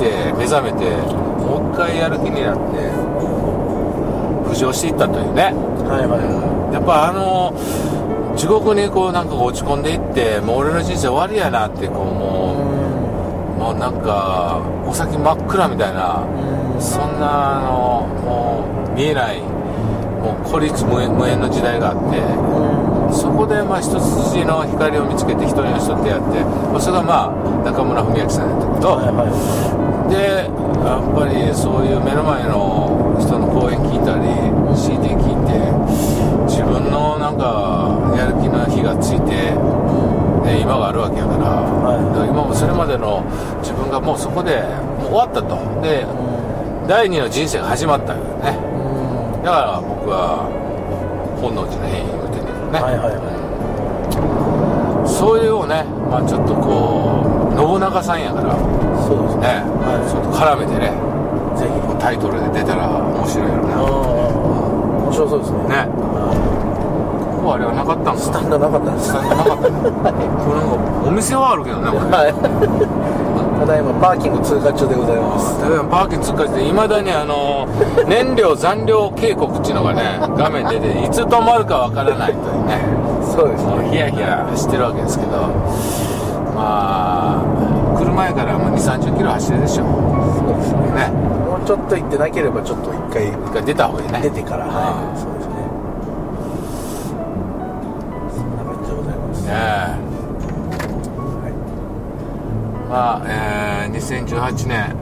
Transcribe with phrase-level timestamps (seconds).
[0.00, 0.96] して目覚めて
[1.44, 2.88] もう一回やる気になって
[4.48, 5.52] 浮上していったというね。
[5.84, 7.52] はいはいはやっぱあの
[8.36, 12.54] 地獄にこうなんか落ち込んでいってもう俺の人生終わりやなってこういも
[13.58, 16.80] うもうなんかお先真っ暗みたいなうん。
[16.80, 22.22] そんなあのもう見えないもう孤立無縁無縁の時代があって
[23.12, 26.40] そこでまあ一筋の光を見つけて一人の人ってやって、
[26.70, 30.50] まあ、それがまあ中村文明さんやったけど、はいはいで
[30.82, 34.26] やっぱりそういう目の前の人の講演聞いたり
[34.76, 35.54] CD 聞いて
[36.50, 39.54] 自分のなんかやる気の火がついて、
[40.44, 42.28] ね、今があるわけやから,、はい。
[42.28, 43.22] 今もそれまでの
[43.62, 44.62] 自分がもうそこで
[44.98, 45.56] もう終わったと。
[45.80, 46.04] で
[46.88, 48.58] 第二の人生が始まったよね。
[48.58, 49.42] うん。
[49.44, 50.50] だから僕は
[51.40, 52.50] 本能寺の変異を言うてんね。
[52.50, 53.14] んけどね、はいはい。
[53.14, 57.29] はそういうをね、まあ、ちょっとこう
[57.60, 58.56] 信長さんやから。
[58.56, 58.58] い
[59.04, 59.60] そうですね。
[59.60, 60.08] ね、はい。
[60.08, 60.96] ちょっと絡めてね。
[61.60, 64.32] ぜひこうタイトルで出たら面白いよああ
[65.04, 65.68] 面白そうですね。
[65.68, 65.84] ね。
[67.36, 69.08] ここあれはなかったんスタンドなかったんです。
[69.08, 69.68] スタンドなかった。
[69.68, 72.08] ねこれなんかお店はあるけどねこれ。
[72.08, 72.32] はい。
[73.60, 75.60] ただいまパーキング通過中でございます。
[75.60, 77.68] 例えばパーキング通過していまだにあの
[78.08, 82.80] 燃料残量警告っていうのがね画面で出ていつ止まるかわからないというね。
[83.20, 83.90] そうですね。
[83.90, 85.52] ヒヤヒヤしてるわけですけど。
[86.56, 87.39] まあ
[88.20, 89.84] 前から2 3 0キロ走るでしょ。
[90.36, 90.80] そうですね。
[90.92, 91.08] ね。
[91.08, 94.20] もうちょっと行ってなければちょっと一回一回出た方がいいね。
[94.20, 94.74] 出てからはい。
[94.74, 95.54] あそうですね。
[98.36, 99.42] そんな感じでございます。
[99.46, 100.10] ねえ。
[102.90, 104.94] まあ、えー2018年。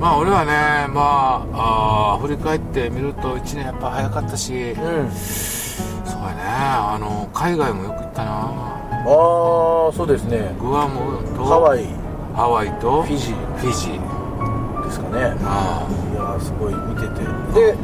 [0.00, 5.10] まあ俺はねまああー振り返ってみると1年やっぱ早かったし、うん。
[5.10, 6.42] そうやね。
[6.46, 8.30] あの海外もよく行ったな。
[8.30, 10.54] ああそうですね。
[10.58, 12.07] グアムとハワイ
[12.38, 13.56] ハワイとフィジー。
[13.58, 14.84] フィジー。
[14.86, 15.34] ですかね。
[15.42, 17.24] あいやーすごい見てて。
[17.52, 17.74] で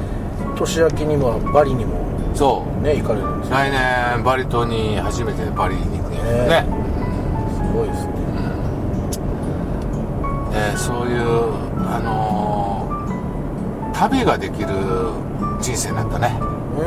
[0.54, 1.96] 年明けにもバリにも
[2.32, 2.82] あそう。
[2.84, 3.56] ね行かれるんですよ。
[3.56, 6.22] 来年バリ島に初めてバリに行くね。
[6.46, 6.64] ね。
[7.50, 8.14] すごいですね。
[10.70, 11.50] でそういう
[11.90, 14.68] あのー旅ができる
[15.60, 16.38] 人生になったね。
[16.78, 16.82] うん。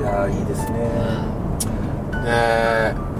[0.00, 0.78] いやーいいですね。
[2.22, 3.11] であの今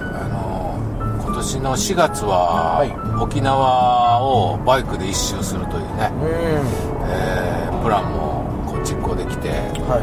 [1.43, 2.91] 年の4月は、はい。
[3.21, 7.09] 沖縄をバイクで一周するというね、うん。
[7.09, 9.99] えープランもこう実行できては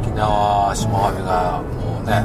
[0.00, 2.24] 沖縄下上がもうね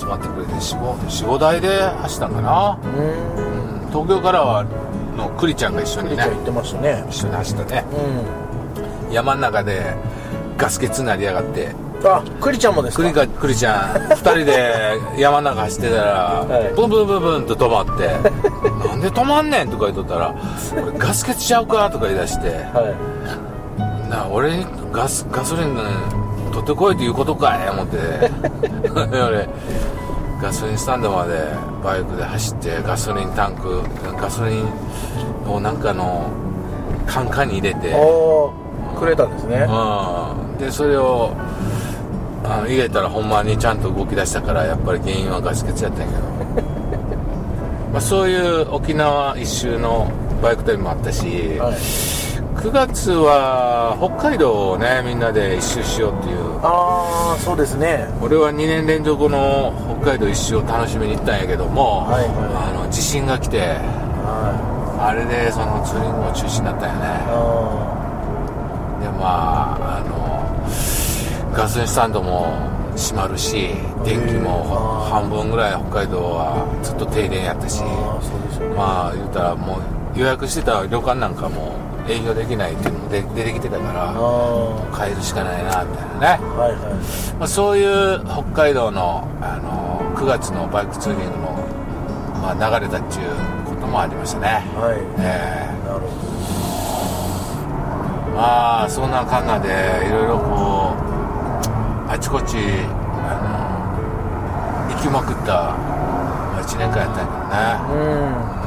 [0.00, 3.84] 集まってくれて45台で走ったんかな、いうん。
[3.84, 4.64] うん東京からは
[5.14, 7.04] のクリちゃんが一緒にねクリちゃん行ってましたね。
[7.10, 7.84] 一緒に走ったね。
[9.10, 9.94] う山の中で
[10.56, 13.02] ガス欠になりやがってんあクリちゃんもですか？
[13.02, 13.96] クリかクリちゃん。
[14.12, 16.12] 2人で山の中走ってたら、
[16.48, 16.74] はい。
[16.74, 18.08] ブンブンブンブンと止まって
[18.88, 20.34] 「なんで止まんねん」とか言っとったら
[20.70, 25.76] 「これガス欠ちゃうか?」とか言い出してはい「なあ俺にガスガソリン
[26.52, 27.98] 取ってこいっていうことかい」思って。
[29.12, 29.48] 俺
[30.42, 31.32] ガソリンスタンドまで
[31.84, 33.82] バイクで走ってガソリンタンク
[34.18, 36.22] ガソリンをなんかの
[37.06, 37.94] カンカンに入れて
[38.98, 39.66] くれたんですね。
[39.68, 41.32] うん、でそれを
[42.44, 46.70] あの入れたらほんまにちゃんと動き出したからやっぱり原因はガス欠やったんやけど。
[47.92, 50.08] まあそういう沖縄一周の
[50.42, 51.26] バイク旅もあったし、
[51.58, 51.74] はい。
[52.60, 56.36] 9月は北海道をねみんなで一周しようっていう。
[56.62, 58.06] ああそうですね。
[58.20, 62.30] 俺は2年連続の北海道一周を楽しみに行ったんやけども、はいはい。
[62.76, 67.89] あの地震が来てはあれでそのツーリングも中止になったんやね
[71.70, 72.50] ガソリンスタンドも
[72.96, 73.68] 閉まるし
[74.04, 77.80] 電気も半分ぐらい北海道はずっと停電やったし
[78.74, 81.78] まあ言うたらもう予約してた旅館なんかも
[82.08, 86.26] 営業できないっていうのもで出てきてたかあらあ帰るしかないなみたいなね、
[86.58, 91.54] はいはまあ、そういう北海道のあの9月のバイクツーリングの、
[92.42, 93.30] まあ、流れたっていう
[93.70, 94.66] こともありましたね。
[94.66, 94.98] いはい。
[95.22, 95.86] ええ。
[95.86, 96.30] なるほ
[98.34, 99.68] まあそんなかんなで
[100.08, 100.79] いろいろこう
[102.12, 103.38] あちこちあ
[104.90, 107.54] の行きまくった、まあ、1年間やったんやけどね
[107.86, 108.06] どう
[108.56, 108.60] ん。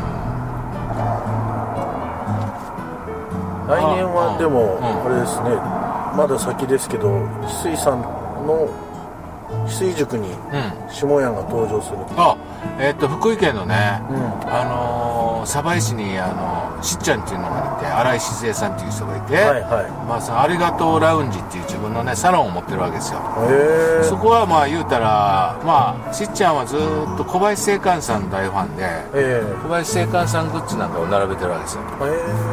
[3.68, 4.84] 来年はでもうん。
[4.86, 5.50] あれですね。
[6.16, 8.70] まだ先ですけど翡翠さんの
[9.66, 10.90] 翡翠塾にうん。
[10.90, 11.98] 下屋が登場する。
[12.16, 12.38] あ
[12.80, 14.18] えっと福井県のね、うん。
[14.50, 19.92] あのー鯖江市にあのしっちゃんっていうのがいて新井静江さんっていう人がいて、はいはい。
[20.08, 23.20] まあ、そのありがとうラウンジっていう自分のねサロンを持ってるわけですよ。
[24.04, 26.80] そこはまあ言うたらまあしっちゃんはずっ
[27.18, 28.84] と小林正観さんの大ファンで
[29.14, 32.44] え小林正観さんグッズなんかを並べてるわけですよ、えへえ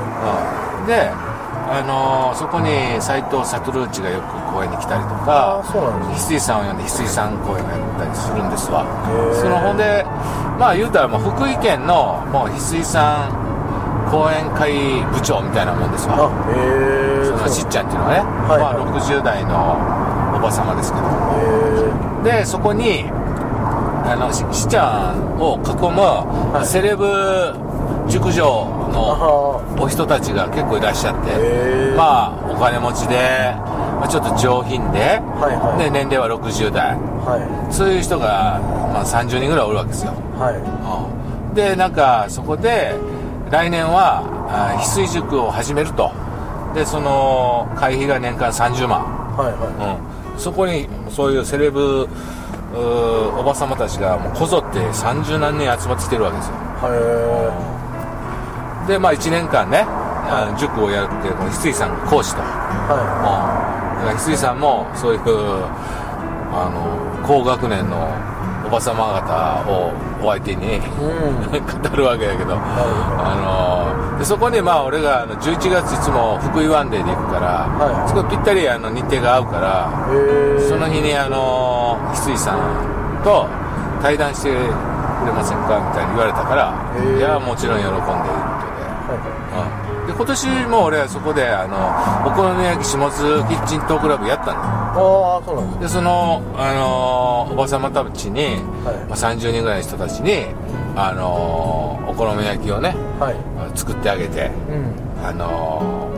[0.80, 0.86] うん。
[0.86, 1.40] で
[1.72, 2.66] あのそこに
[3.00, 8.84] 斎藤悟内がよく公演に来たりとか翡翠さんを呼んで翡翠さん公演をやったりするんですわ。
[9.40, 10.04] そのほんで
[10.58, 13.39] まあ言うたらもう福井県のもう翡翠さん
[14.10, 14.72] 講演会
[15.12, 16.16] 部長みたいなもんですわ。
[16.18, 18.60] あへえそのしっちゃんっていうのはね、はい。
[18.60, 21.06] まあ、60代のおば様ですけど。
[22.34, 26.66] へでそこにあのししっちゃんを囲む、い。
[26.66, 27.54] セレブ
[28.08, 33.54] 熟女えのあお人たちが結構いらっしゃって、まあお金持ちで、
[34.00, 35.84] まあ、ちょっと上品で,、はいはい。
[35.84, 36.96] で年齢は60代。
[37.22, 37.38] は
[37.70, 38.58] そういう人が、
[38.92, 40.54] まあ、30人ぐらいおるわけですよ、いはい。
[40.56, 41.54] うん。
[41.54, 42.94] でなんかそこで
[43.50, 46.12] 来年はあ翡翠塾を始めると。
[46.74, 49.02] でその会費が年間30万。
[49.36, 49.98] はいは
[50.34, 52.08] うん、そこにそういうセレブ
[53.36, 56.54] おば様たちがもうこぞって30何人集まってきてるわけですよ。
[56.54, 56.90] い
[58.86, 63.70] へでまあ1年間ね、あ塾をやるってこの翡翠さんが講師と、うん、だえは
[64.00, 65.20] から翡翠さんもそういう
[66.52, 68.29] あの高学年の
[68.70, 69.90] おば様方を
[70.22, 70.82] お相手にいうん。
[71.50, 78.08] 語るわけだけど、あのでそこにまあ俺があの11月いつも福井ワンデーで行くから、はい。
[78.08, 79.90] そこぴったりあの日程が合うから
[80.68, 83.48] その日にあの翡翠さんと
[84.00, 85.74] 対談してくれませんか？
[85.82, 88.22] みたいに言われたからいやもちろん喜んでいること
[88.70, 88.86] で,、
[89.50, 91.76] はうん、で今年も俺はそこであの
[92.30, 98.44] お好み焼き下津キッチントークラブやったのいああそうなんでその、あのおばさまたちに、
[98.84, 99.08] はい。
[99.08, 100.46] まあ、30人ぐらいの人たちに、
[100.96, 103.78] あのお好み焼きをねはい。
[103.78, 105.24] 作ってあげて、うん。
[105.24, 106.10] あの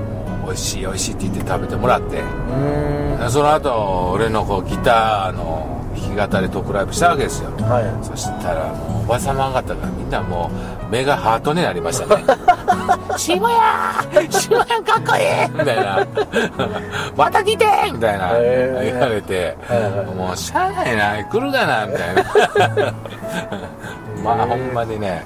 [0.47, 7.51] 美味しい美味しいって言って食べてもらってうその後俺のこうギターの弾き語りトークライブしたわけですよ。
[7.51, 8.05] はい。
[8.05, 10.51] そしたらもうおばさま方がみんなも
[10.89, 12.25] う目がハートになりましたね
[13.19, 15.51] 渋谷渋谷かっこいい。
[15.59, 16.07] みたいな。
[17.17, 18.33] また来てみたいな。
[18.83, 19.57] 言われて。
[20.17, 21.25] もうしゃあないな。
[21.25, 21.87] 来るかな。
[21.87, 22.23] みたいな。
[24.23, 25.25] まあほんまにね。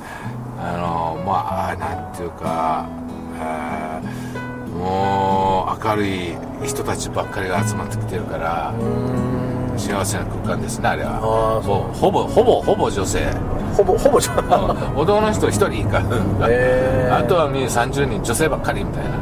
[0.59, 2.89] あのまあなんていうか
[4.75, 6.35] もう明るい
[6.65, 8.75] 人たちばっかりが集まってきてるから
[9.77, 11.21] 幸せな空間ですねあれは。
[11.63, 13.27] ほぼほぼほぼ女性
[13.77, 14.33] ほぼほぼじゃ
[14.97, 16.01] 男 の人1人か。
[16.49, 17.19] へー。
[17.19, 19.11] あとはみんな30人女性ばっかりみたいな。
[19.11, 19.13] う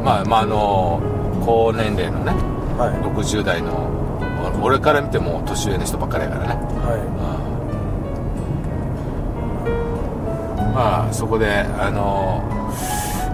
[0.00, 0.04] ん。
[0.04, 1.00] まあまああの
[1.44, 2.32] 高年齢のね
[2.78, 2.90] はい。
[3.04, 3.88] 60代の
[4.62, 6.54] 俺から見ても年上の人ばっかりやからね。
[6.54, 7.24] は
[10.74, 12.42] まあそこであの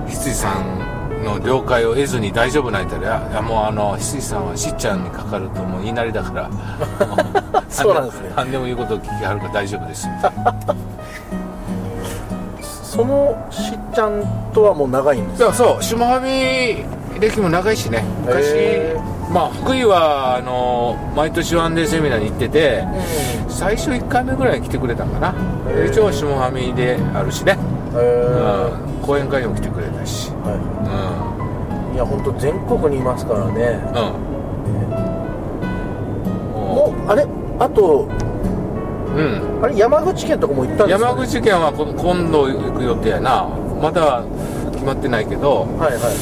[0.06, 0.89] 翡翠さん
[1.24, 6.50] の了解を得ずに大丈夫なんやったらいやもうあの翡翠さんはしっちゃんにかかるともう言いなりだから。
[7.68, 8.32] そうなんですね。
[8.36, 10.08] 何でも言うことを聞きはるから大丈夫です。
[10.08, 10.80] みたいない
[12.90, 14.22] そのしっちゃん
[14.52, 16.84] とはもう長いんですやそう下はみ
[17.20, 18.04] 歴も長いしね。
[18.26, 18.96] 昔へ
[19.32, 22.84] まあ福井はあの毎年ワンデーセミナーに行ってて
[23.48, 25.34] 最初1回目ぐらいに来てくれたんかな。
[25.88, 27.56] 一応下はみであるしね、
[27.94, 30.30] うん、講演会にも来てくれたし。
[30.44, 30.54] は
[31.04, 31.09] うん
[32.00, 33.78] や本当全国にいますからね。
[33.94, 34.10] うん。
[36.56, 37.26] もうあれ？
[37.58, 38.08] あと
[39.16, 39.60] うん。
[39.62, 43.48] あれ山口県とかも行ったんですか、山口県はこ今度行く予定やな。
[43.80, 44.22] まだ
[44.72, 45.66] 決まってないけど。
[45.78, 46.12] はいはい。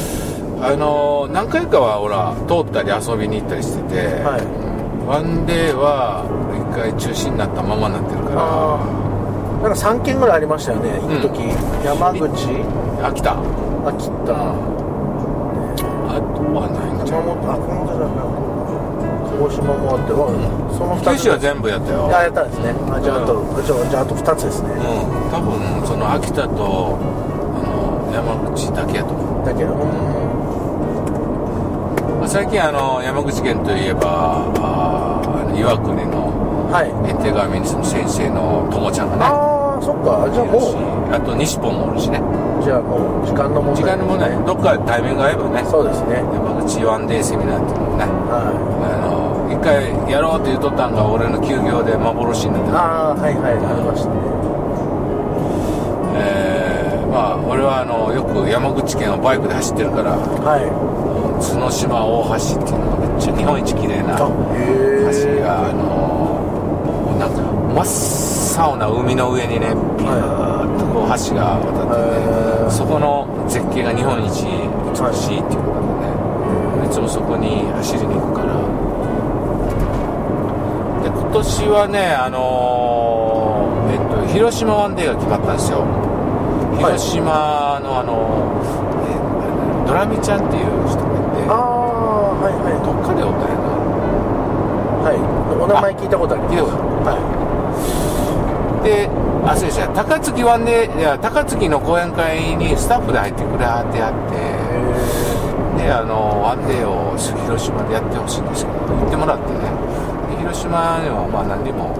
[0.60, 4.42] あの何回かはほら通ったり遊びに行ったりしてて、はい。
[5.06, 8.76] ワンデーは一回中止になったままになってるかあ
[9.62, 11.16] あなんか3軒ぐらいありましたよねうん。
[11.16, 11.48] 一時、
[11.86, 12.26] 山口。
[13.00, 13.38] ら秋田
[13.86, 14.34] 秋田
[16.20, 17.22] はないんじゃん。
[17.22, 18.28] 熊本あ熊本じゃない
[19.38, 20.42] 鹿児島もあって、うん、
[20.74, 22.74] その2つ九州は全部やったよあやったんですね。
[22.90, 25.30] あじゃああと、じゃあじゃああと2つですね、うん。
[25.30, 29.46] 多分その秋田とあの山口だけやと思う。
[29.46, 29.74] だけど、
[32.18, 35.22] まあ最近あの山口県といえばあ
[35.56, 36.34] 岩国の
[36.68, 36.90] はい。
[37.08, 41.14] 絵手紙の先生の友ちゃんがねああそっかじゃあもう。
[41.14, 42.20] あと西本もおるしね。
[42.62, 43.84] じゃあもう時間の問題。
[43.84, 45.64] 時間もねどっかタイミングが合えばね。
[45.64, 46.16] そうですね。
[46.34, 48.04] 山口ワンデーセミナーっていうのをね。
[48.28, 53.52] はあの一回やろうって言っとったんが俺の休業で幻になっていああはいはい。
[53.54, 54.14] ありましたね。
[56.20, 60.68] えーまあ俺はあのよく山口県をバイクで走ってるからはい。
[61.40, 64.26] 角島大橋っていうのがめっちゃ日本一綺麗な橋
[65.40, 67.40] があのなんか
[67.74, 67.86] 真っ
[68.58, 76.86] 青な海の上にねビューッとこう橋が渡っててそこの絶景が日本一美しいっていうことでね。
[76.86, 78.58] いつもそこに走りに行くから。
[81.02, 85.86] で今年はねあのーえっと広島ワンデーが決まったんですよ。
[86.78, 88.60] 広島のあの、
[89.06, 91.48] えドラミちゃんっていう人がいて。
[91.48, 92.74] ああはいはい。
[92.82, 93.70] どっかでおったんやな。
[95.06, 95.16] はい。
[95.62, 96.54] お名前聞いたことあります。
[96.54, 97.37] 聞いたことは
[98.88, 99.08] で
[99.44, 99.88] あそうですね。
[99.94, 104.12] 高槻湾でいや高槻の講演会にスタッフで入ってくれはってあっ
[105.76, 109.68] てであのワンデーを広島でやってほしいんですけど行ってもらってね。
[110.32, 111.92] で広島にはまあ何人も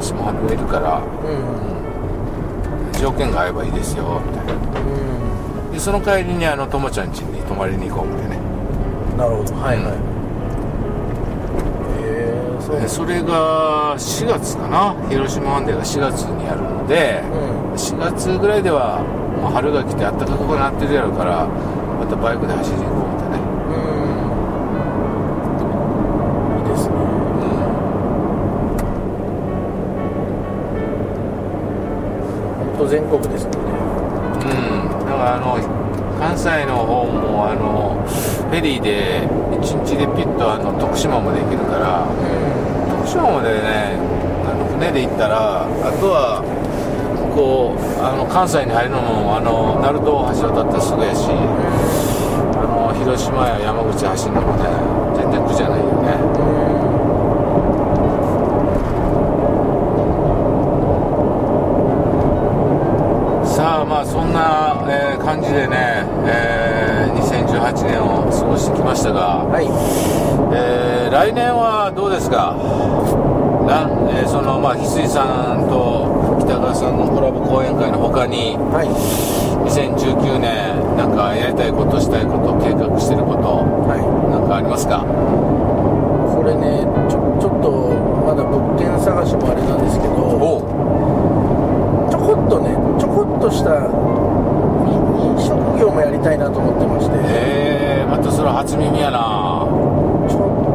[0.00, 1.40] 下半がいるからいう
[2.92, 3.00] ん。
[3.00, 4.52] 条件が合えばいいですよみたいな。
[4.52, 4.84] う
[5.70, 5.72] ん。
[5.72, 8.40] でその帰りにあのともちゃん家に泊まりに行こうみたいなね。
[9.16, 9.54] なるほど。
[9.56, 9.92] はいはい。
[9.92, 10.13] へえ
[12.64, 14.96] そそれが4月かな。
[15.10, 17.74] 広島ワンデーが4月にやるのでうん。
[17.74, 19.02] 4月ぐらいでは
[19.40, 23.42] もう春が来て暖かくなってるやろからまたバイクで走りに行こうみたいなね。
[23.68, 23.76] う
[26.56, 26.64] ん。
[26.64, 26.94] いいですね。
[32.64, 35.83] 本当全国ですのでうん、だからあの
[36.18, 39.26] 関西の方もあのフェリーで
[39.60, 42.06] 1日でピッとあの徳島まで行けるから
[42.96, 43.96] 徳島までね
[44.46, 45.66] あの船で行ったらあ
[46.00, 46.42] とは
[47.34, 54.64] こうあの関西に入るのもあの鳴門大橋渡ったらすぐやしあの広島や山口走るのもね
[55.18, 57.24] 全然苦じゃないよね
[63.44, 69.64] さあまあそんな、えー感じでね、えー2018年を過ごしてきましたが、はい
[70.54, 72.56] えー来年はどうですか
[73.66, 77.62] なん、えーそのまあ翡翠さんと北川さんのコラボ講
[78.26, 78.88] にはい。
[79.66, 84.02] 2019年なんかやりたいことしたいこと計画してることはい。
[84.30, 85.02] なんかありますか？
[85.02, 87.70] これねちょちょっと
[88.26, 90.14] まだ物件探しもあれなんですけど
[92.10, 93.88] ちょこっとねちょこっとした
[94.84, 94.94] に
[95.24, 97.16] 飲食業もやりたいなと思ってまして。
[97.24, 99.64] えー、またそれは初耳やな